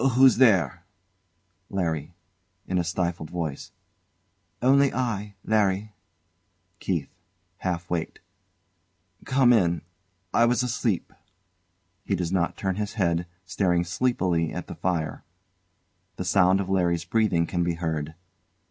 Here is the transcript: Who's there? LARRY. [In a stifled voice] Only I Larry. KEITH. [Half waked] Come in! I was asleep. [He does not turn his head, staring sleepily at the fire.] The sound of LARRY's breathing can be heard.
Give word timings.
Who's 0.13 0.37
there? 0.37 0.83
LARRY. 1.69 2.11
[In 2.65 2.79
a 2.79 2.83
stifled 2.83 3.29
voice] 3.29 3.71
Only 4.59 4.91
I 4.91 5.35
Larry. 5.45 5.93
KEITH. 6.79 7.09
[Half 7.57 7.87
waked] 7.87 8.19
Come 9.25 9.53
in! 9.53 9.83
I 10.33 10.45
was 10.45 10.63
asleep. 10.63 11.13
[He 12.03 12.15
does 12.15 12.31
not 12.31 12.57
turn 12.57 12.77
his 12.77 12.93
head, 12.93 13.27
staring 13.45 13.83
sleepily 13.83 14.51
at 14.51 14.65
the 14.65 14.73
fire.] 14.73 15.23
The 16.15 16.25
sound 16.25 16.59
of 16.59 16.67
LARRY's 16.67 17.05
breathing 17.05 17.45
can 17.45 17.63
be 17.63 17.75
heard. 17.75 18.15